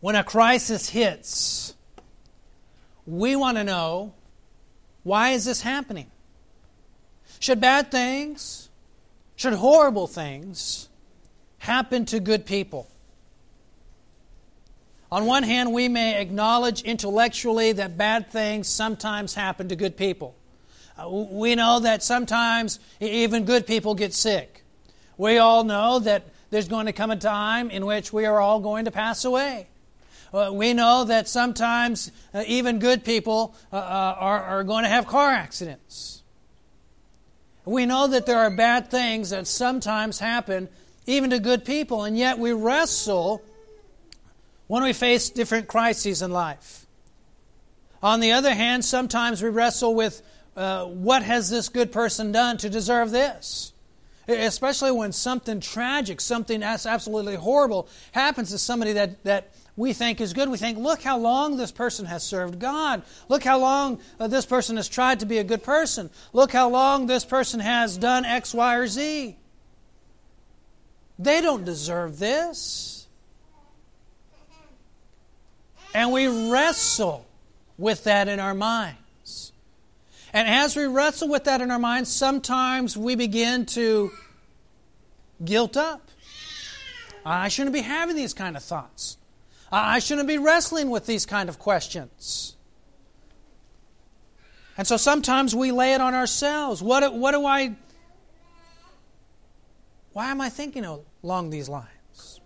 [0.00, 1.74] when a crisis hits,
[3.06, 4.14] we want to know
[5.02, 6.10] why is this happening?
[7.38, 8.68] Should bad things,
[9.36, 10.88] should horrible things
[11.58, 12.88] happen to good people?
[15.12, 20.34] On one hand, we may acknowledge intellectually that bad things sometimes happen to good people.
[20.98, 24.64] Uh, we know that sometimes even good people get sick.
[25.16, 28.60] We all know that there's going to come a time in which we are all
[28.60, 29.68] going to pass away.
[30.52, 35.06] We know that sometimes uh, even good people uh, uh, are, are going to have
[35.06, 36.22] car accidents.
[37.64, 40.68] We know that there are bad things that sometimes happen
[41.06, 43.42] even to good people, and yet we wrestle
[44.66, 46.86] when we face different crises in life.
[48.02, 50.22] On the other hand, sometimes we wrestle with
[50.56, 53.72] uh, what has this good person done to deserve this?
[54.28, 60.20] Especially when something tragic, something that's absolutely horrible happens to somebody that, that we think
[60.20, 60.48] is good.
[60.48, 63.02] We think, look how long this person has served God.
[63.28, 66.10] Look how long uh, this person has tried to be a good person.
[66.32, 69.36] Look how long this person has done X, Y, or Z.
[71.18, 73.06] They don't deserve this.
[75.94, 77.26] And we wrestle
[77.78, 78.98] with that in our minds.
[80.36, 84.10] And as we wrestle with that in our minds, sometimes we begin to
[85.42, 86.10] guilt up.
[87.24, 89.16] I shouldn't be having these kind of thoughts.
[89.72, 92.54] I shouldn't be wrestling with these kind of questions.
[94.76, 96.82] And so sometimes we lay it on ourselves.
[96.82, 97.74] What, what do I
[100.12, 102.42] why am I thinking along these lines?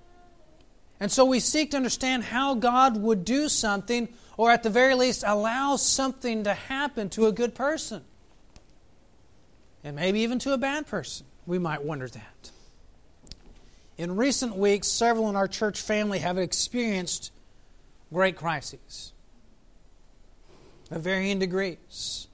[1.01, 4.95] And so we seek to understand how God would do something, or at the very
[4.95, 8.03] least, allow something to happen to a good person.
[9.85, 11.27] And maybe even to a bad person.
[11.45, 12.51] We might wonder that.
[13.99, 17.33] In recent weeks, several in our church family have experienced
[18.11, 19.13] great crises
[20.91, 22.27] of varying degrees.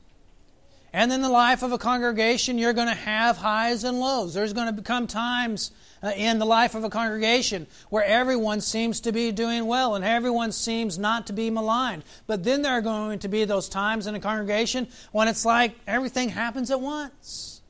[0.97, 4.33] And in the life of a congregation, you're going to have highs and lows.
[4.33, 5.71] There's going to become times
[6.03, 10.03] uh, in the life of a congregation where everyone seems to be doing well and
[10.03, 12.03] everyone seems not to be maligned.
[12.27, 15.75] But then there are going to be those times in a congregation when it's like
[15.87, 17.61] everything happens at once.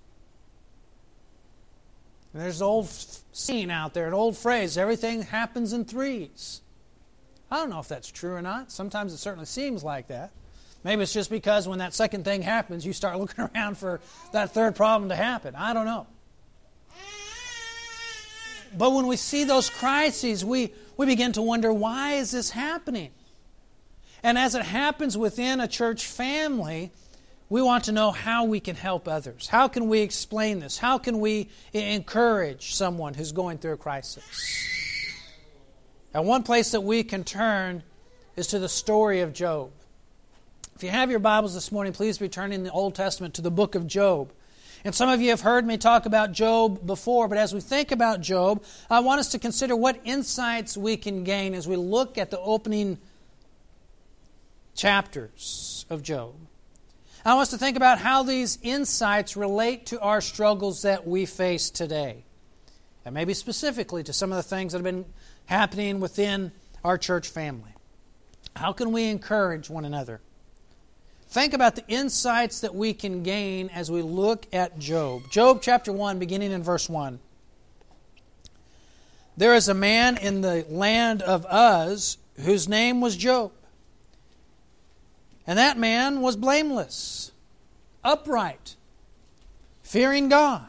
[2.32, 2.88] And there's an old
[3.32, 6.60] saying out there, an old phrase everything happens in threes.
[7.50, 8.70] I don't know if that's true or not.
[8.70, 10.30] Sometimes it certainly seems like that.
[10.86, 14.54] Maybe it's just because when that second thing happens, you start looking around for that
[14.54, 15.56] third problem to happen.
[15.56, 16.06] I don't know.
[18.78, 23.10] But when we see those crises, we, we begin to wonder why is this happening?
[24.22, 26.92] And as it happens within a church family,
[27.48, 29.48] we want to know how we can help others.
[29.48, 30.78] How can we explain this?
[30.78, 34.22] How can we encourage someone who's going through a crisis?
[36.14, 37.82] And one place that we can turn
[38.36, 39.72] is to the story of Job.
[40.76, 43.50] If you have your Bibles this morning, please be turning the Old Testament to the
[43.50, 44.30] book of Job.
[44.84, 47.92] And some of you have heard me talk about Job before, but as we think
[47.92, 52.18] about Job, I want us to consider what insights we can gain as we look
[52.18, 52.98] at the opening
[54.74, 56.34] chapters of Job.
[57.24, 61.24] I want us to think about how these insights relate to our struggles that we
[61.24, 62.26] face today.
[63.06, 65.06] And maybe specifically to some of the things that have been
[65.46, 66.52] happening within
[66.84, 67.72] our church family.
[68.54, 70.20] How can we encourage one another?
[71.28, 75.30] Think about the insights that we can gain as we look at Job.
[75.30, 77.18] Job chapter 1, beginning in verse 1.
[79.36, 83.52] There is a man in the land of Uz whose name was Job.
[85.46, 87.32] And that man was blameless,
[88.02, 88.76] upright,
[89.82, 90.68] fearing God,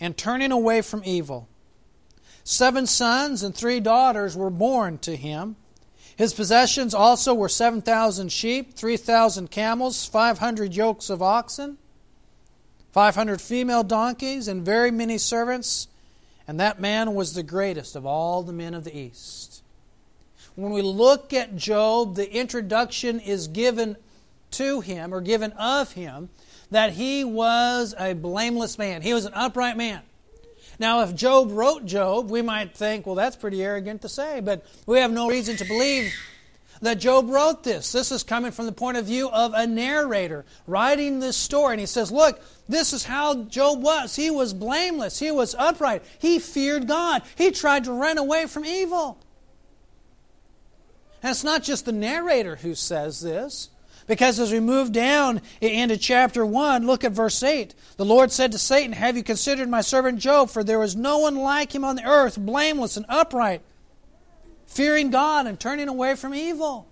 [0.00, 1.48] and turning away from evil.
[2.42, 5.56] Seven sons and three daughters were born to him.
[6.16, 11.78] His possessions also were 7,000 sheep, 3,000 camels, 500 yokes of oxen,
[12.92, 15.88] 500 female donkeys, and very many servants.
[16.46, 19.62] And that man was the greatest of all the men of the East.
[20.54, 23.96] When we look at Job, the introduction is given
[24.52, 26.28] to him or given of him
[26.70, 29.02] that he was a blameless man.
[29.02, 30.02] He was an upright man.
[30.78, 34.64] Now, if Job wrote Job, we might think, well, that's pretty arrogant to say, but
[34.86, 36.12] we have no reason to believe
[36.80, 37.92] that Job wrote this.
[37.92, 41.74] This is coming from the point of view of a narrator writing this story.
[41.74, 44.16] And he says, Look, this is how Job was.
[44.16, 48.64] He was blameless, he was upright, he feared God, he tried to run away from
[48.64, 49.18] evil.
[51.22, 53.70] And it's not just the narrator who says this.
[54.06, 57.74] Because as we move down into chapter 1, look at verse 8.
[57.96, 60.50] The Lord said to Satan, Have you considered my servant Job?
[60.50, 63.62] For there is no one like him on the earth, blameless and upright,
[64.66, 66.86] fearing God and turning away from evil.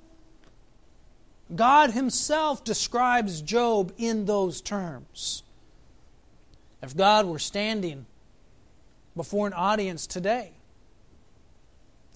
[1.55, 5.43] God Himself describes Job in those terms.
[6.83, 8.07] If God were standing
[9.15, 10.53] before an audience today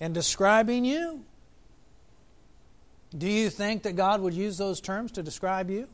[0.01, 1.25] and describing you,
[3.17, 5.89] do you think that God would use those terms to describe you?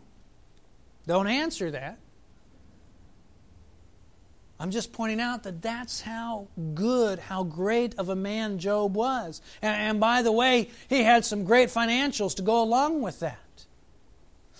[1.07, 1.99] Don't answer that.
[4.63, 9.43] I'm just pointing out that that's how good, how great of a man Job was.
[9.61, 13.39] And, and, by the way, he had some great financials to go along with that.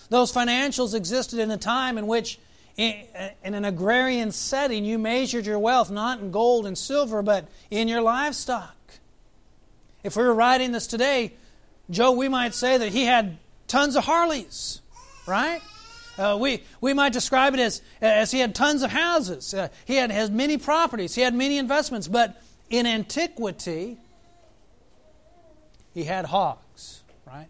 [0.09, 2.37] Those financials existed in a time in which,
[2.75, 3.05] in,
[3.45, 7.87] in an agrarian setting, you measured your wealth not in gold and silver, but in
[7.87, 8.75] your livestock.
[10.03, 11.33] If we were writing this today,
[11.93, 13.37] Job, we might say that he had
[13.67, 14.81] tons of Harleys,
[15.27, 15.61] right?
[16.17, 19.53] Uh, we, we might describe it as, as he had tons of houses.
[19.53, 21.15] Uh, he had, had many properties.
[21.15, 22.07] He had many investments.
[22.07, 23.97] But in antiquity,
[25.93, 27.47] he had hogs, right?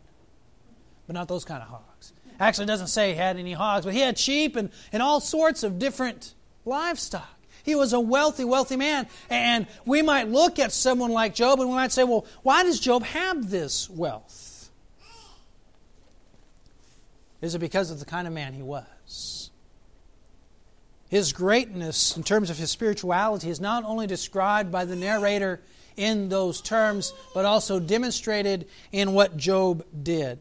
[1.08, 2.14] But not those kind of hogs.
[2.40, 5.64] Actually, doesn't say he had any hogs, but he had sheep and, and all sorts
[5.64, 6.34] of different
[6.66, 7.38] livestock.
[7.64, 9.08] He was a wealthy, wealthy man.
[9.30, 12.80] And we might look at someone like Job and we might say, well, why does
[12.80, 14.70] Job have this wealth?
[17.42, 19.50] Is it because of the kind of man he was?
[21.10, 25.62] His greatness in terms of his spirituality is not only described by the narrator
[25.96, 30.40] in those terms, but also demonstrated in what Job did.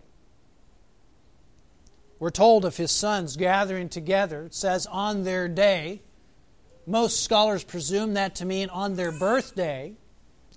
[2.19, 4.45] We're told of his sons gathering together.
[4.45, 6.01] It says on their day.
[6.87, 9.95] Most scholars presume that to mean on their birthday,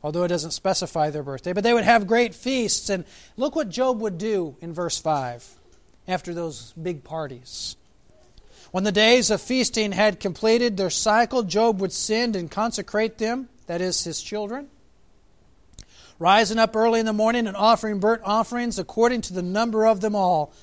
[0.01, 1.53] although it doesn't specify their birthday.
[1.53, 2.89] But they would have great feasts.
[2.89, 3.05] And
[3.37, 5.47] look what Job would do in verse 5
[6.07, 7.75] after those big parties.
[8.71, 13.47] When the days of feasting had completed their cycle, Job would send and consecrate them,
[13.67, 14.67] that is, his children,
[16.19, 20.01] rising up early in the morning and offering burnt offerings according to the number of
[20.01, 20.53] them all.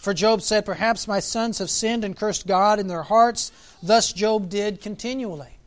[0.00, 3.52] For Job said, Perhaps my sons have sinned and cursed God in their hearts.
[3.82, 5.58] Thus Job did continually.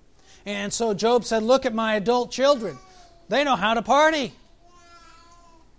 [0.44, 2.78] And so Job said, Look at my adult children.
[3.30, 4.34] They know how to party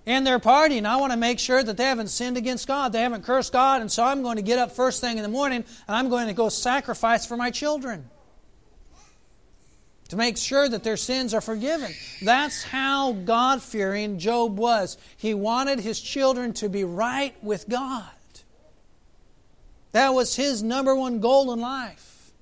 [0.07, 2.93] And their party, and I want to make sure that they haven't sinned against God.
[2.93, 5.29] They haven't cursed God, and so I'm going to get up first thing in the
[5.29, 8.09] morning and I'm going to go sacrifice for my children
[10.11, 11.91] to make sure that their sins are forgiven.
[12.23, 14.97] That's how God fearing Job was.
[15.17, 18.09] He wanted his children to be right with God.
[19.95, 22.33] That was his number one goal in life.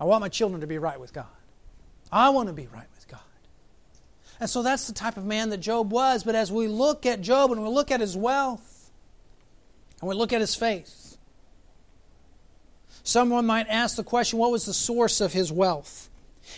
[0.00, 1.26] I want my children to be right with God.
[2.10, 3.20] I want to be right with God.
[4.40, 6.24] and so that's the type of man that Job was.
[6.24, 8.90] But as we look at Job and we look at his wealth
[10.00, 11.18] and we look at his faith,
[13.02, 16.08] someone might ask the question what was the source of his wealth?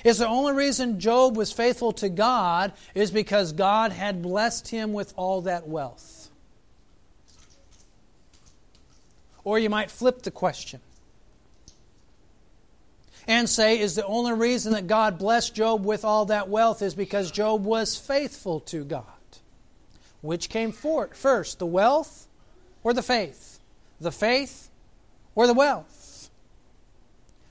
[0.05, 4.93] Is the only reason Job was faithful to God is because God had blessed him
[4.93, 6.18] with all that wealth?
[9.45, 10.81] Or you might flip the question
[13.27, 16.95] and say is the only reason that God blessed Job with all that wealth is
[16.95, 19.05] because Job was faithful to God.
[20.23, 22.27] Which came first, the wealth
[22.83, 23.61] or the faith?
[24.01, 24.71] The faith
[25.35, 26.31] or the wealth?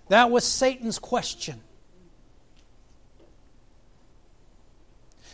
[0.10, 1.62] That was Satan's question.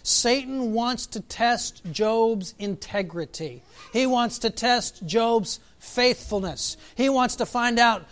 [0.03, 3.63] Satan wants to test Job's integrity.
[3.93, 6.75] He wants to test Job's faithfulness.
[6.95, 8.05] He wants to find out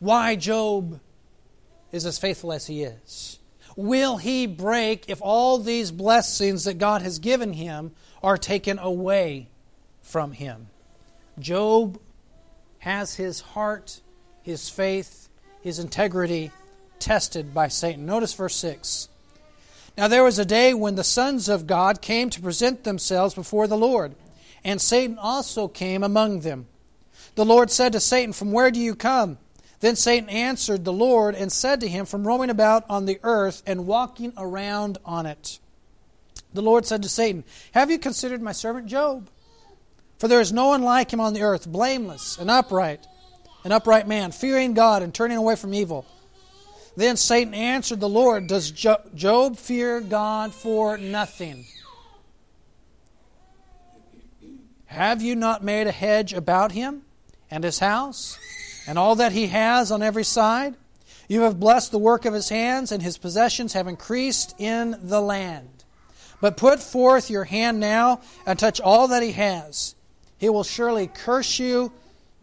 [0.00, 1.00] why Job
[1.92, 3.38] is as faithful as he is?
[3.76, 7.92] Will he break if all these blessings that God has given him
[8.22, 9.48] are taken away
[10.00, 10.68] from him?
[11.38, 12.00] Job
[12.78, 14.00] has his heart,
[14.42, 15.28] his faith,
[15.62, 16.50] his integrity
[16.98, 18.04] tested by Satan.
[18.04, 19.08] Notice verse 6.
[19.96, 23.66] Now there was a day when the sons of God came to present themselves before
[23.66, 24.14] the Lord,
[24.64, 26.66] and Satan also came among them.
[27.34, 29.38] The Lord said to Satan, From where do you come?
[29.80, 33.62] Then Satan answered the Lord and said to him, From roaming about on the earth
[33.66, 35.58] and walking around on it.
[36.54, 39.28] The Lord said to Satan, Have you considered my servant Job?
[40.18, 43.06] For there is no one like him on the earth, blameless and upright,
[43.64, 46.06] an upright man, fearing God and turning away from evil.
[46.96, 51.64] Then Satan answered the Lord, Does Job fear God for nothing?
[54.86, 57.02] Have you not made a hedge about him
[57.50, 58.38] and his house?
[58.86, 60.74] and all that he has on every side.
[61.28, 65.20] You have blessed the work of his hands, and his possessions have increased in the
[65.20, 65.68] land.
[66.40, 69.94] But put forth your hand now and touch all that he has.
[70.38, 71.92] He will surely curse you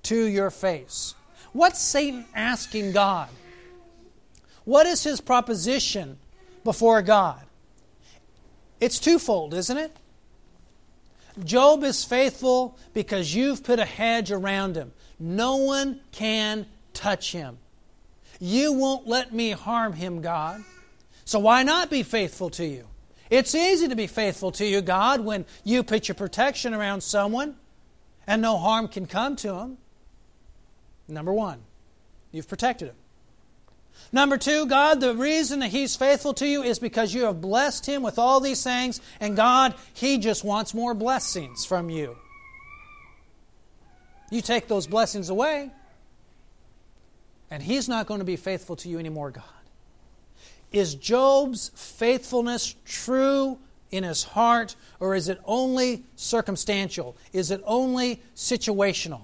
[0.03, 1.15] to your face.
[1.51, 3.27] What's Satan asking God?
[4.69, 6.19] What is his proposition
[6.63, 7.41] before God?
[8.79, 9.97] It's twofold, isn't it?
[11.43, 14.91] Job is faithful because you've put a hedge around him.
[15.17, 17.57] No one can touch him.
[18.39, 20.63] You won't let me harm him, God.
[21.25, 22.85] So why not be faithful to you?
[23.31, 27.55] It's easy to be faithful to you, God, when you put your protection around someone
[28.27, 29.79] and no harm can come to him.
[31.07, 31.61] Number one,
[32.31, 32.95] you've protected him.
[34.11, 37.85] Number two, God, the reason that He's faithful to you is because you have blessed
[37.85, 42.17] Him with all these things, and God, He just wants more blessings from you.
[44.31, 45.71] You take those blessings away,
[47.51, 49.43] and He's not going to be faithful to you anymore, God.
[50.71, 53.59] Is Job's faithfulness true
[53.91, 57.17] in his heart, or is it only circumstantial?
[57.33, 59.21] Is it only situational?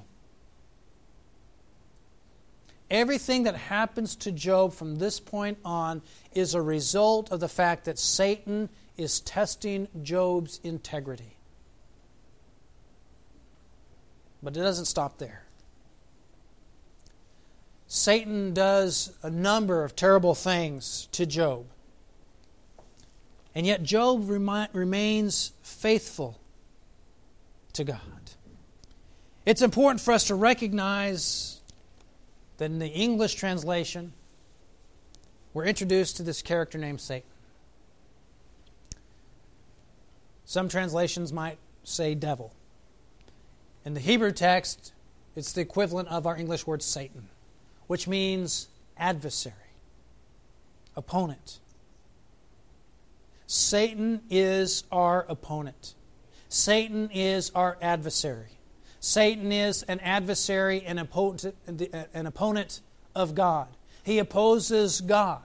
[2.91, 6.01] Everything that happens to Job from this point on
[6.33, 11.37] is a result of the fact that Satan is testing Job's integrity.
[14.43, 15.45] But it doesn't stop there.
[17.87, 21.65] Satan does a number of terrible things to Job.
[23.55, 26.39] And yet, Job remains faithful
[27.73, 27.99] to God.
[29.45, 31.54] It's important for us to recognize
[32.57, 34.13] that in the English translation,
[35.53, 37.29] we're introduced to this character named Satan.
[40.45, 42.53] Some translations might say devil.
[43.83, 44.93] In the Hebrew text,
[45.35, 47.29] it's the equivalent of our English word Satan,
[47.87, 49.53] which means adversary,
[50.95, 51.59] opponent.
[53.47, 55.93] Satan is our opponent.
[56.49, 58.54] Satan is our adversary.
[59.05, 62.81] Satan is an adversary and an opponent
[63.13, 63.67] of God.
[64.03, 65.43] He opposes God.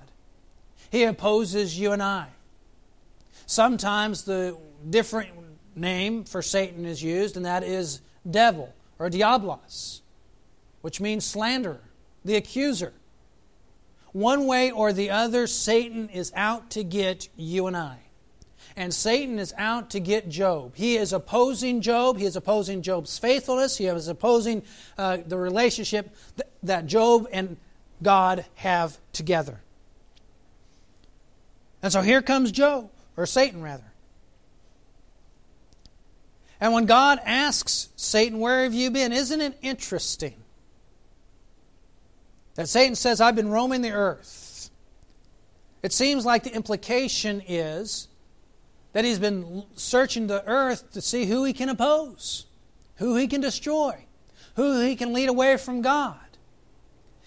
[0.90, 2.28] He opposes you and I.
[3.44, 4.56] Sometimes the
[4.88, 5.28] different
[5.76, 10.00] name for Satan is used, and that is devil or diablos,
[10.80, 11.82] which means slanderer,
[12.24, 12.94] the accuser.
[14.12, 17.98] One way or the other, Satan is out to get you and I
[18.76, 20.72] and Satan is out to get Job.
[20.74, 22.18] He is opposing Job.
[22.18, 23.76] He is opposing Job's faithfulness.
[23.76, 24.62] He is opposing
[24.96, 27.56] uh, the relationship th- that Job and
[28.02, 29.60] God have together.
[31.82, 33.84] And so here comes Job, or Satan rather.
[36.60, 39.12] And when God asks Satan, Where have you been?
[39.12, 40.34] Isn't it interesting
[42.54, 44.70] that Satan says, I've been roaming the earth?
[45.82, 48.08] It seems like the implication is
[48.92, 52.46] that he's been searching the earth to see who he can oppose,
[52.96, 54.04] who he can destroy,
[54.56, 56.18] who he can lead away from God.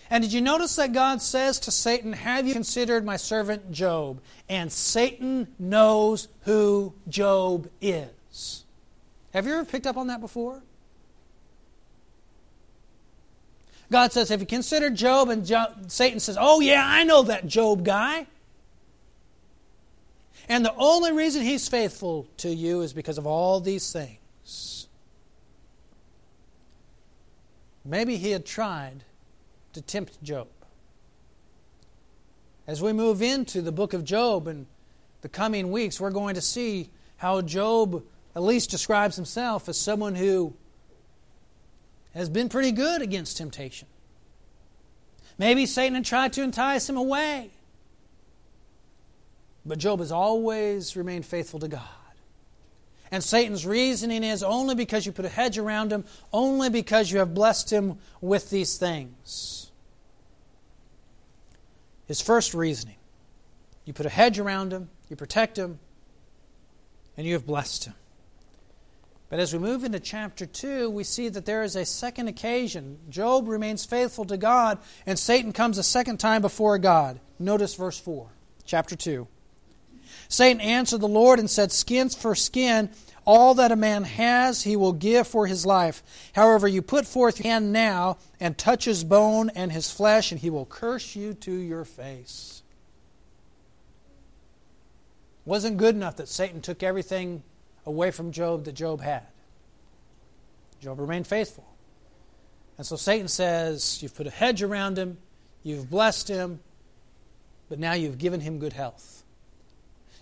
[0.10, 4.22] And did you notice that God says to Satan, Have you considered my servant Job?
[4.50, 8.66] And Satan knows who Job is.
[9.34, 10.62] Have you ever picked up on that before?
[13.92, 15.30] God says, Have you considered Job?
[15.30, 15.48] And
[15.92, 18.28] Satan says, Oh, yeah, I know that Job guy.
[20.50, 24.88] And the only reason he's faithful to you is because of all these things.
[27.86, 29.04] Maybe he had tried
[29.74, 30.48] to tempt Job.
[32.66, 34.68] As we move into the book of Job in
[35.22, 38.04] the coming weeks, we're going to see how Job
[38.36, 40.54] at least describes himself as someone who
[42.14, 43.88] has been pretty good against temptation.
[45.38, 47.52] Maybe Satan had tried to entice him away.
[49.66, 51.82] But Job has always remained faithful to God.
[53.12, 57.20] And Satan's reasoning is only because you put a hedge around him, only because you
[57.20, 59.72] have blessed him with these things.
[62.08, 62.96] His first reasoning
[63.86, 65.80] you put a hedge around him, you protect him,
[67.18, 67.94] and you have blessed him.
[69.30, 73.00] But as we move into chapter 2, we see that there is a second occasion.
[73.10, 77.20] Job remains faithful to God, and Satan comes a second time before God.
[77.40, 78.30] Notice verse 4,
[78.64, 79.28] chapter 2.
[80.34, 82.90] Satan answered the Lord and said, Skin for skin,
[83.24, 86.02] all that a man has he will give for his life.
[86.34, 90.42] However, you put forth your hand now and touch his bone and his flesh, and
[90.42, 92.64] he will curse you to your face.
[95.46, 97.44] Wasn't good enough that Satan took everything
[97.86, 99.28] away from Job that Job had.
[100.82, 101.68] Job remained faithful.
[102.80, 105.20] And so Satan says, You've put a hedge around him,
[105.62, 106.60] you've blessed him,
[107.70, 109.23] but now you've given him good health.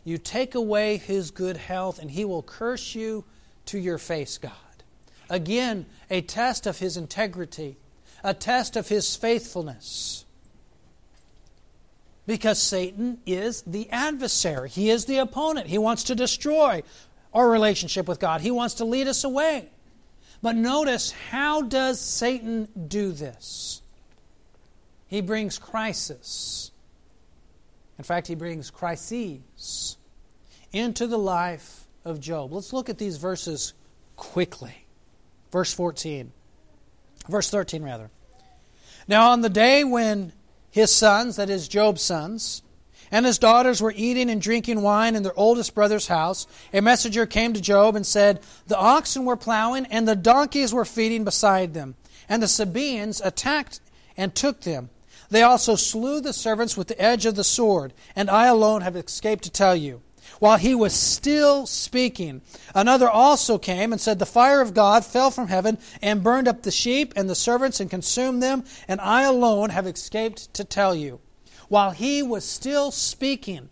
[0.03, 3.23] You take away his good health, and he will curse you
[3.67, 4.51] to your face, God.
[5.29, 7.77] Again, a test of his integrity,
[8.23, 10.25] a test of his faithfulness.
[12.27, 15.67] Because Satan is the adversary, he is the opponent.
[15.67, 16.83] He wants to destroy
[17.33, 19.69] our relationship with God, he wants to lead us away.
[20.41, 23.81] But notice how does Satan do this?
[25.07, 26.70] He brings crisis.
[27.97, 29.97] In fact, he brings crises
[30.71, 32.51] into the life of Job.
[32.51, 33.73] Let's look at these verses
[34.15, 34.85] quickly.
[35.51, 36.31] Verse 14.
[37.29, 38.09] Verse 13, rather.
[39.07, 40.33] Now, on the day when
[40.69, 42.63] his sons, that is, Job's sons,
[43.11, 47.25] and his daughters were eating and drinking wine in their oldest brother's house, a messenger
[47.25, 51.73] came to Job and said, The oxen were plowing, and the donkeys were feeding beside
[51.73, 51.95] them.
[52.29, 53.81] And the Sabaeans attacked
[54.15, 54.89] and took them.
[55.31, 58.97] They also slew the servants with the edge of the sword, and I alone have
[58.97, 60.01] escaped to tell you.
[60.39, 62.41] While he was still speaking,
[62.75, 66.63] another also came and said, The fire of God fell from heaven and burned up
[66.63, 70.93] the sheep and the servants and consumed them, and I alone have escaped to tell
[70.93, 71.21] you.
[71.69, 73.69] While he was still speaking,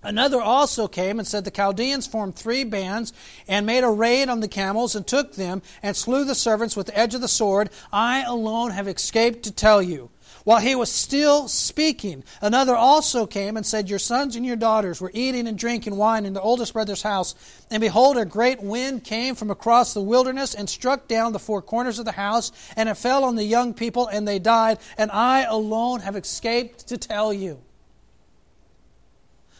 [0.00, 3.12] Another also came and said, The Chaldeans formed three bands
[3.48, 6.86] and made a raid on the camels and took them and slew the servants with
[6.86, 7.70] the edge of the sword.
[7.92, 10.10] I alone have escaped to tell you.
[10.48, 14.98] While he was still speaking, another also came and said, Your sons and your daughters
[14.98, 17.34] were eating and drinking wine in the oldest brother's house.
[17.70, 21.60] And behold, a great wind came from across the wilderness and struck down the four
[21.60, 24.78] corners of the house, and it fell on the young people, and they died.
[24.96, 27.60] And I alone have escaped to tell you.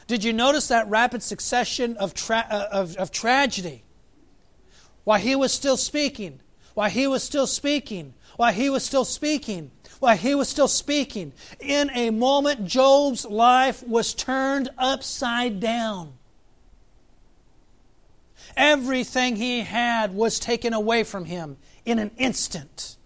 [0.07, 3.85] Did you notice that rapid succession of, tra- uh, of, of tragedy?
[5.05, 6.41] While he was still speaking,
[6.79, 11.33] while he was still speaking, while he was still speaking, while he was still speaking,
[11.59, 16.13] in a moment, Job's life was turned upside down.
[18.57, 22.97] Everything he had was taken away from him in an instant.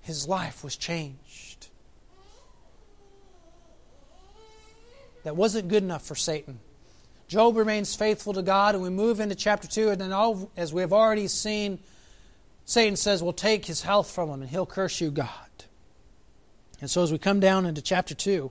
[0.00, 1.66] His life was changed.
[5.24, 6.60] That wasn't good enough for Satan.
[7.30, 10.72] Job remains faithful to God, and we move into chapter 2, and then, all, as
[10.72, 11.78] we have already seen,
[12.64, 15.28] Satan says, Well, take his health from him and he'll curse you, God.
[16.80, 18.50] And so as we come down into chapter 2,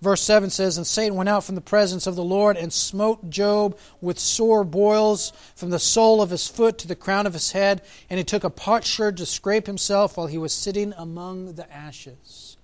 [0.00, 3.28] verse 7 says, And Satan went out from the presence of the Lord and smote
[3.28, 7.50] Job with sore boils from the sole of his foot to the crown of his
[7.50, 11.68] head, and he took a potsherd to scrape himself while he was sitting among the
[11.74, 12.56] ashes.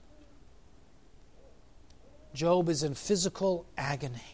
[2.32, 4.33] Job is in physical agony.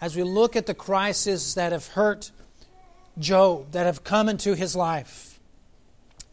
[0.00, 2.30] As we look at the crises that have hurt
[3.18, 5.38] Job that have come into his life.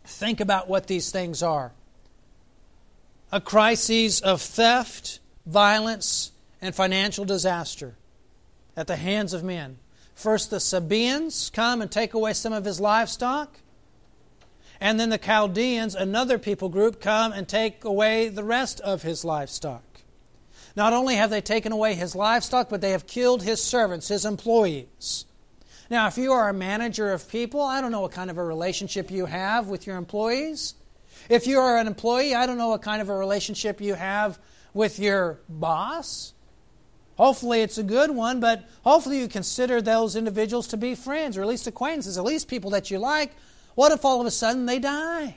[0.05, 1.73] Think about what these things are
[3.29, 7.95] a crisis of theft, violence, and financial disaster
[8.77, 9.77] at the hands of men.
[10.15, 13.59] First, the Sabaeans come and take away some of his livestock.
[14.79, 19.25] And then the Chaldeans, another people group, come and take away the rest of his
[19.25, 19.83] livestock.
[20.77, 24.25] Not only have they taken away his livestock, but they have killed his servants, his
[24.25, 25.25] employees.
[25.89, 28.43] Now, if you are a manager of people, I don't know what kind of a
[28.43, 30.75] relationship you have with your employees.
[31.29, 34.37] If you are an employee, I don't know what kind of a relationship you have
[34.71, 36.33] with your boss.
[37.17, 41.41] Hopefully, it's a good one, but hopefully, you consider those individuals to be friends or
[41.41, 43.31] at least acquaintances, at least people that you like.
[43.73, 45.33] What if all of a sudden they died?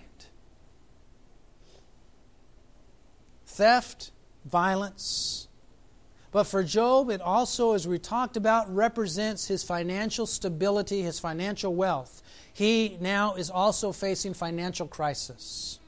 [3.47, 4.11] Theft,
[4.45, 5.49] violence,
[6.33, 11.75] but for Job, it also, as we talked about, represents his financial stability, his financial
[11.75, 12.23] wealth.
[12.53, 15.79] He now is also facing financial crisis.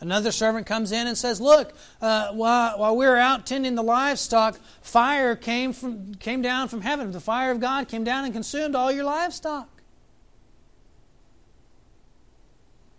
[0.00, 3.84] Another servant comes in and says, Look, uh, while, while we were out tending the
[3.84, 7.12] livestock, fire came, from, came down from heaven.
[7.12, 9.68] The fire of God came down and consumed all your livestock.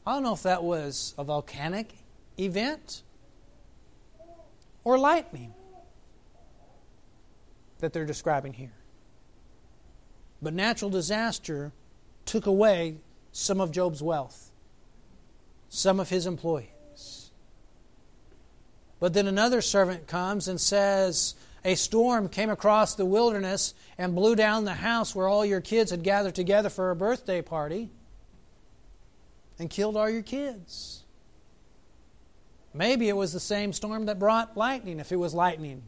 [0.07, 1.89] I don't know if that was a volcanic
[2.39, 3.03] event
[4.83, 5.53] or lightning
[7.79, 8.73] that they're describing here.
[10.41, 11.71] But natural disaster
[12.25, 12.97] took away
[13.31, 14.51] some of Job's wealth,
[15.69, 17.31] some of his employees.
[18.99, 24.35] But then another servant comes and says, A storm came across the wilderness and blew
[24.35, 27.89] down the house where all your kids had gathered together for a birthday party
[29.59, 31.02] and killed all your kids.
[32.73, 35.83] Maybe it was the same storm that brought lightning, if it was lightning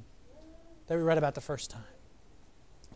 [0.88, 1.82] that we read about the first time.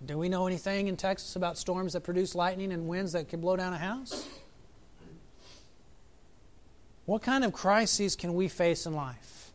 [0.05, 3.41] Do we know anything in Texas about storms that produce lightning and winds that can
[3.41, 4.27] blow down a house?
[7.05, 9.51] What kind of crises can we face in life?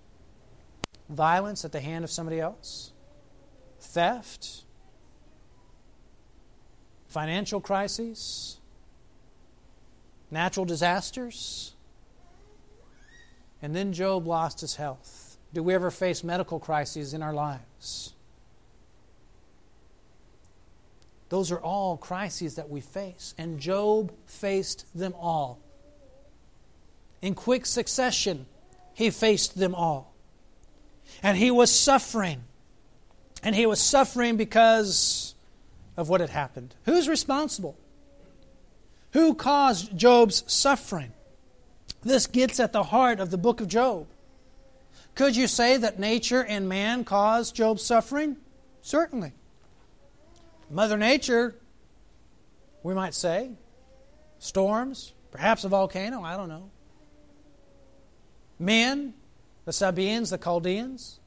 [1.08, 2.90] Violence at the hand of somebody else?
[3.78, 4.64] Theft?
[7.06, 8.58] Financial crises?
[10.34, 11.73] natural disasters.
[13.64, 15.38] And then Job lost his health.
[15.54, 18.12] Do we ever face medical crises in our lives?
[21.30, 25.60] Those are all crises that we face, and Job faced them all.
[27.22, 28.44] In quick succession,
[28.92, 30.12] he faced them all.
[31.22, 32.44] And he was suffering.
[33.42, 35.34] And he was suffering because
[35.96, 36.74] of what had happened.
[36.84, 37.78] Who's responsible?
[39.12, 41.14] Who caused Job's suffering?
[42.04, 44.06] This gets at the heart of the book of Job.
[45.14, 48.36] Could you say that nature and man caused Job's suffering?
[48.82, 49.32] Certainly.
[50.70, 51.54] Mother Nature,
[52.82, 53.52] we might say,
[54.38, 56.70] storms, perhaps a volcano, I don't know.
[58.58, 59.14] Men,
[59.64, 61.20] the Sabaeans, the Chaldeans.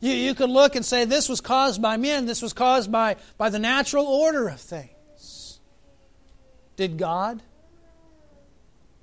[0.00, 3.16] You, you could look and say this was caused by men, this was caused by,
[3.38, 5.60] by the natural order of things.
[6.76, 7.42] Did God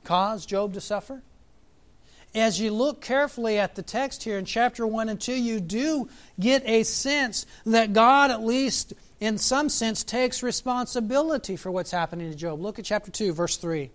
[0.03, 1.21] cause Job to suffer?
[2.33, 6.07] As you look carefully at the text here in chapter 1 and 2, you do
[6.39, 12.31] get a sense that God, at least in some sense, takes responsibility for what's happening
[12.31, 12.61] to Job.
[12.61, 13.91] Look at chapter 2, verse 3.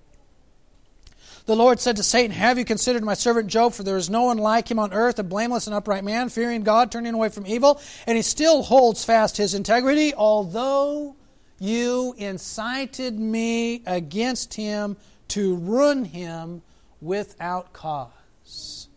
[1.46, 3.72] The Lord said to Satan, Have you considered my servant Job?
[3.72, 6.62] For there is no one like him on earth, a blameless and upright man, fearing
[6.62, 7.80] God, turning away from evil.
[8.06, 11.16] And he still holds fast his integrity, although
[11.58, 14.96] you incited me against him
[15.28, 16.62] to ruin him
[17.00, 18.88] without cause.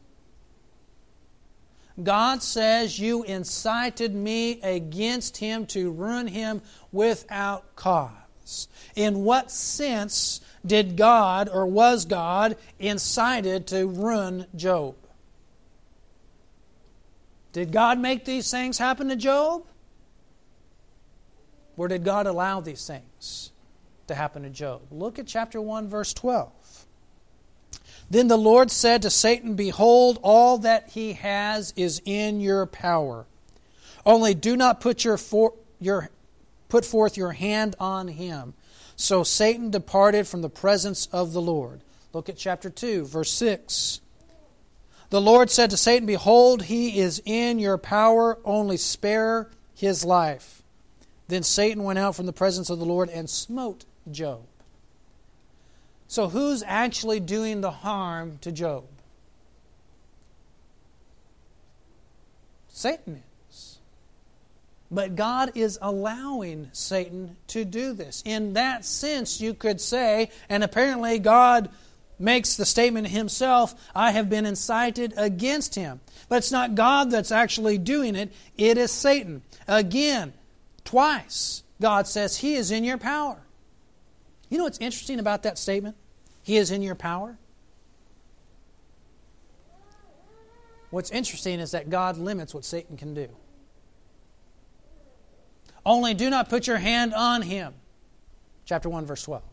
[2.02, 6.62] God says, You incited me against him to ruin him
[6.92, 8.68] without cause.
[8.96, 14.96] In what sense did God or was God incited to ruin Job?
[17.52, 19.66] Did God make these things happen to Job?
[21.78, 23.52] Or did God allow these things
[24.10, 24.82] to happen to Job?
[24.92, 26.52] Look at chapter 1, verse 12.
[28.10, 33.26] Then the Lord said to Satan, Behold, all that he has is in your power.
[34.06, 36.10] Only do not put, your for, your,
[36.68, 38.54] put forth your hand on him.
[38.96, 41.82] So Satan departed from the presence of the Lord.
[42.12, 44.02] Look at chapter 2, verse 6.
[45.12, 50.64] The Lord said to Satan, Behold, he is in your power, only spare his life.
[51.28, 54.42] Then Satan went out from the presence of the Lord and smote Job.
[56.08, 58.86] So, who's actually doing the harm to Job?
[62.70, 63.80] Satan is.
[64.90, 68.24] But God is allowing Satan to do this.
[68.26, 71.70] In that sense, you could say, and apparently God
[72.18, 76.00] makes the statement himself, I have been incited against him.
[76.28, 79.42] But it's not God that's actually doing it, it is Satan.
[79.68, 80.34] Again,
[80.84, 83.42] twice, God says, He is in your power.
[84.50, 85.96] You know what's interesting about that statement?
[86.44, 87.38] He is in your power.
[90.90, 93.30] What's interesting is that God limits what Satan can do.
[95.86, 97.74] Only do not put your hand on him.
[98.66, 99.44] Chapter 1, verse 12.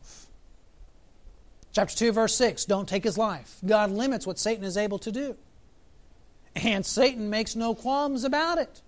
[1.73, 2.65] Chapter 2, verse 6.
[2.65, 3.59] Don't take his life.
[3.65, 5.37] God limits what Satan is able to do.
[6.55, 8.81] And Satan makes no qualms about it.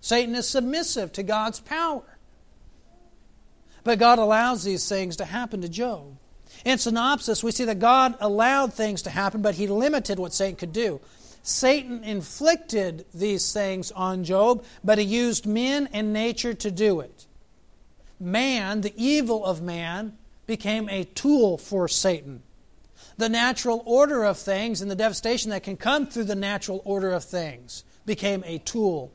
[0.00, 2.18] Satan is submissive to God's power.
[3.84, 6.16] But God allows these things to happen to Job.
[6.64, 10.56] In synopsis, we see that God allowed things to happen, but he limited what Satan
[10.56, 11.00] could do.
[11.42, 17.26] Satan inflicted these things on Job, but he used men and nature to do it.
[18.18, 22.42] Man, the evil of man, became a tool for Satan.
[23.16, 27.12] The natural order of things and the devastation that can come through the natural order
[27.12, 29.12] of things became a tool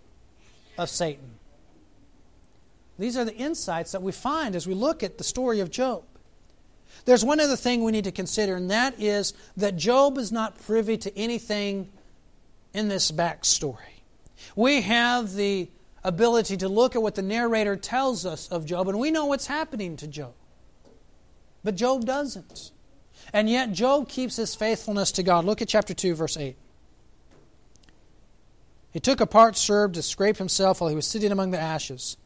[0.77, 1.34] of Satan.
[2.97, 6.03] These are the insights that we find as we look at the story of Job.
[7.03, 10.61] There's one other thing we need to consider, and that is that Job is not
[10.61, 11.89] privy to anything
[12.73, 14.01] in this backstory.
[14.55, 15.69] We have the
[16.03, 19.47] ability to look at what the narrator tells us of Job, and we know what's
[19.47, 20.33] happening to Job.
[21.63, 22.71] But Job doesn't.
[23.33, 25.45] And yet, Job keeps his faithfulness to God.
[25.45, 26.55] Look at chapter 2, verse 8.
[28.91, 32.17] He took a potsherd herb to scrape himself while he was sitting among the ashes.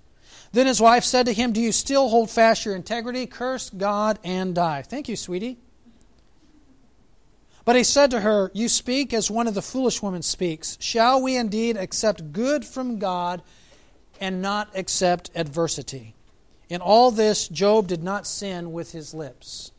[0.52, 3.26] Then his wife said to him, Do you still hold fast your integrity?
[3.28, 4.82] Curse God and die.
[4.82, 5.58] Thank you, sweetie.
[7.65, 10.78] But he said to her, You speak as one of the foolish women speaks.
[10.82, 13.44] Shall we indeed accept good from God
[14.20, 16.15] and not accept adversity?
[16.68, 19.72] In all this, Job did not sin with his lips.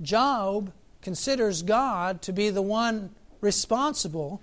[0.00, 0.72] Job
[1.02, 4.40] considers God to be the one responsible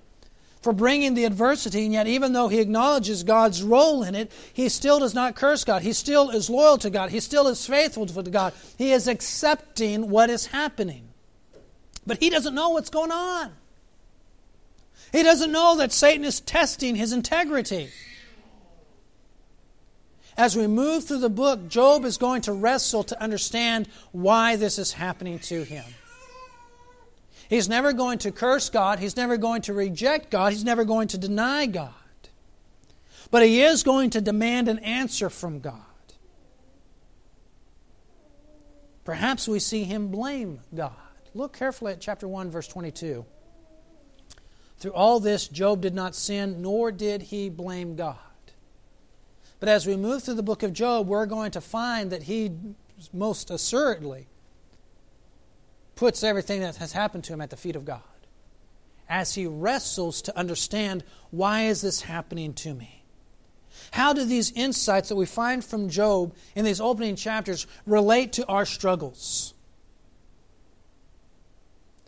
[0.66, 4.68] for bringing the adversity, and yet, even though he acknowledges God's role in it, he
[4.68, 5.84] still does not curse God.
[5.84, 7.12] He still is loyal to God.
[7.12, 8.52] He still is faithful to God.
[8.76, 11.10] He is accepting what is happening.
[12.08, 13.52] But he doesn't know what's going on.
[15.12, 17.92] He doesn't know that Satan is testing his integrity.
[20.36, 24.80] As we move through the book, Job is going to wrestle to understand why this
[24.80, 25.86] is happening to him.
[27.50, 29.00] He's never going to curse God.
[29.00, 30.52] He's never going to reject God.
[30.52, 31.94] He's never going to deny God.
[33.32, 35.82] But he is going to demand an answer from God.
[39.04, 40.94] Perhaps we see him blame God.
[41.34, 43.26] Look carefully at chapter 1, verse 22.
[44.78, 48.18] Through all this, Job did not sin, nor did he blame God.
[49.60, 52.52] But as we move through the book of Job, we're going to find that he
[53.14, 54.28] most assuredly
[55.96, 58.02] puts everything that has happened to him at the feet of God
[59.08, 63.04] as he wrestles to understand why is this happening to me?
[63.92, 68.46] How do these insights that we find from Job in these opening chapters relate to
[68.48, 69.54] our struggles?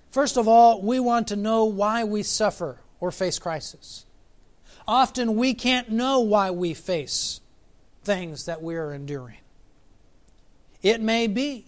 [0.10, 4.06] First of all, we want to know why we suffer or face crisis.
[4.88, 7.42] Often we can't know why we face
[8.04, 9.38] things that we are enduring.
[10.82, 11.66] It may be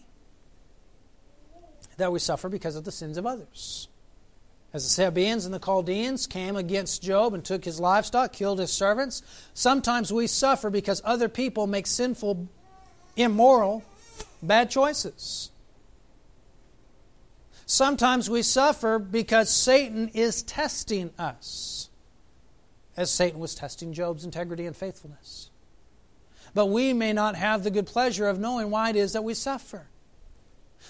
[2.00, 3.88] that we suffer because of the sins of others.
[4.72, 8.72] As the Sabaeans and the Chaldeans came against Job and took his livestock, killed his
[8.72, 12.48] servants, sometimes we suffer because other people make sinful,
[13.16, 13.84] immoral,
[14.44, 15.50] bad choices.
[17.66, 21.90] Sometimes we suffer because Satan is testing us,
[22.96, 25.50] as Satan was testing Job's integrity and faithfulness.
[26.54, 29.34] But we may not have the good pleasure of knowing why it is that we
[29.34, 29.89] suffer.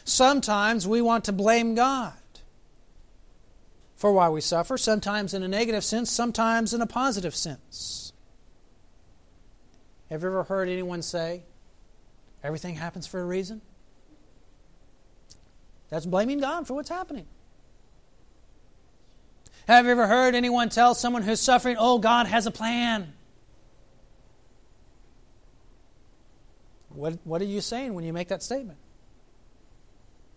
[0.03, 2.13] Sometimes we want to blame God
[3.95, 8.13] for why we suffer, sometimes in a negative sense, sometimes in a positive sense.
[10.09, 11.43] Have you ever heard anyone say,
[12.43, 13.61] everything happens for a reason?
[15.89, 17.25] That's blaming God for what's happening.
[19.67, 23.13] Have you ever heard anyone tell someone who's suffering, oh, God has a plan?
[26.89, 28.79] What, what are you saying when you make that statement?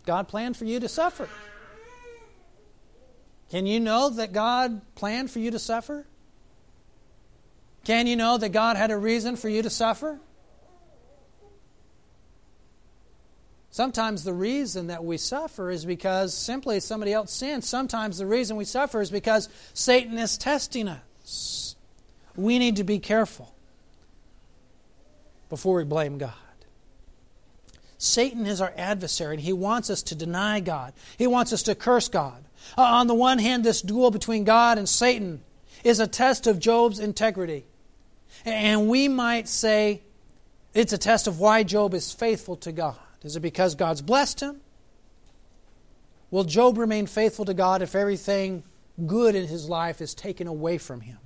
[0.04, 1.28] God planned for you to suffer.
[3.50, 6.06] Can you know that God planned for you to suffer?
[7.84, 10.18] Can you know that God had a reason for you to suffer?
[13.70, 17.64] Sometimes the reason that we suffer is because simply somebody else sinned.
[17.64, 21.74] Sometimes the reason we suffer is because Satan is testing us.
[22.36, 23.54] We need to be careful
[25.48, 26.34] before we blame God.
[28.02, 30.92] Satan is our adversary, and he wants us to deny God.
[31.18, 32.44] He wants us to curse God.
[32.76, 35.40] Uh, on the one hand, this duel between God and Satan
[35.84, 37.64] is a test of Job's integrity.
[38.44, 40.02] And we might say
[40.74, 42.98] it's a test of why Job is faithful to God.
[43.22, 44.60] Is it because God's blessed him?
[46.32, 48.64] Will Job remain faithful to God if everything
[49.06, 51.18] good in his life is taken away from him?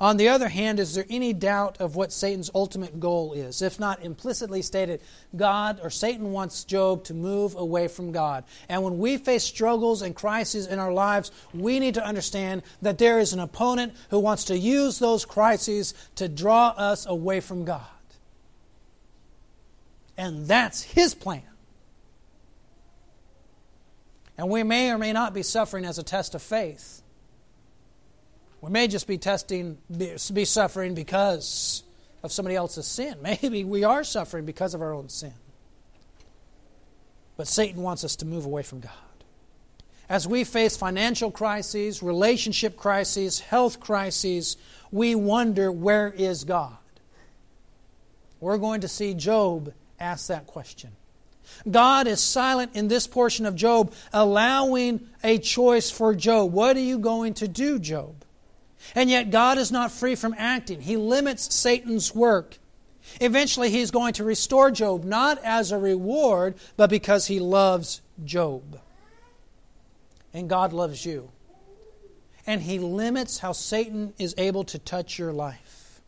[0.00, 3.60] On the other hand, is there any doubt of what Satan's ultimate goal is?
[3.60, 5.02] If not implicitly stated,
[5.36, 8.44] God or Satan wants Job to move away from God.
[8.68, 12.96] And when we face struggles and crises in our lives, we need to understand that
[12.96, 17.66] there is an opponent who wants to use those crises to draw us away from
[17.66, 17.82] God.
[20.16, 21.42] And that's his plan.
[24.38, 27.02] And we may or may not be suffering as a test of faith.
[28.60, 31.82] We may just be testing, be suffering because
[32.22, 33.16] of somebody else's sin.
[33.22, 35.34] Maybe we are suffering because of our own sin.
[37.36, 38.92] But Satan wants us to move away from God.
[40.10, 44.56] As we face financial crises, relationship crises, health crises,
[44.90, 46.76] we wonder, where is God?
[48.40, 50.90] We're going to see Job ask that question.
[51.70, 56.52] God is silent in this portion of Job, allowing a choice for Job.
[56.52, 58.19] What are you going to do, Job?
[58.94, 60.80] And yet, God is not free from acting.
[60.80, 62.58] He limits Satan's work.
[63.20, 68.80] Eventually, he's going to restore Job, not as a reward, but because he loves Job.
[70.32, 71.30] And God loves you.
[72.46, 76.00] And he limits how Satan is able to touch your life.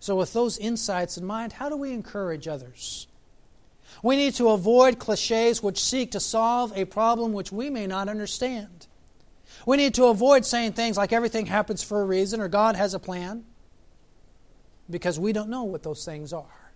[0.00, 3.06] So, with those insights in mind, how do we encourage others?
[4.02, 8.08] We need to avoid cliches which seek to solve a problem which we may not
[8.08, 8.87] understand.
[9.68, 12.94] We need to avoid saying things like everything happens for a reason or God has
[12.94, 13.44] a plan
[14.88, 16.72] because we don't know what those things are.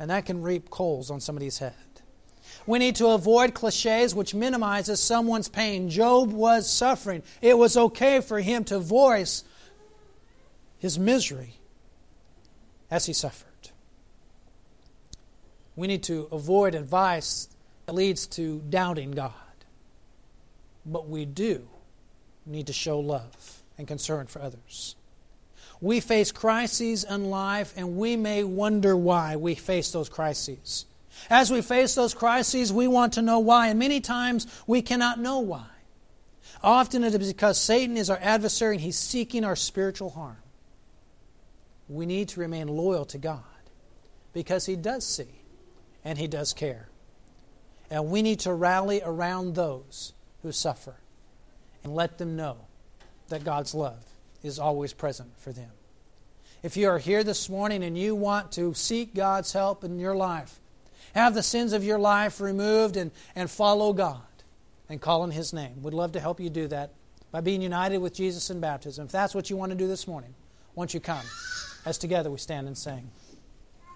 [0.00, 1.76] And that can reap coals on somebody's head.
[2.66, 5.88] We need to avoid cliches which minimizes someone's pain.
[5.88, 7.22] Job was suffering.
[7.40, 9.44] It was okay for him to voice
[10.80, 11.60] his misery
[12.90, 13.70] as he suffered.
[15.76, 17.48] We need to avoid advice
[17.86, 19.45] that leads to doubting God.
[20.86, 21.68] But we do
[22.46, 24.94] need to show love and concern for others.
[25.80, 30.86] We face crises in life, and we may wonder why we face those crises.
[31.28, 35.18] As we face those crises, we want to know why, and many times we cannot
[35.18, 35.66] know why.
[36.62, 40.38] Often it is because Satan is our adversary and he's seeking our spiritual harm.
[41.88, 43.42] We need to remain loyal to God
[44.32, 45.42] because he does see
[46.04, 46.88] and he does care.
[47.90, 50.12] And we need to rally around those
[50.46, 50.94] who suffer
[51.82, 52.56] and let them know
[53.28, 54.04] that God's love
[54.42, 55.70] is always present for them.
[56.62, 60.14] If you are here this morning and you want to seek God's help in your
[60.14, 60.60] life,
[61.14, 64.20] have the sins of your life removed and, and follow God
[64.88, 65.82] and call on His name.
[65.82, 66.92] We'd love to help you do that
[67.32, 69.06] by being united with Jesus in baptism.
[69.06, 70.34] If that's what you want to do this morning,
[70.76, 71.24] won't you come
[71.84, 73.10] as together we stand and sing?